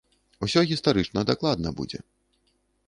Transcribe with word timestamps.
Усё 0.47 0.63
гістарычна 0.71 1.25
дакладна 1.31 1.69
будзе. 1.83 1.99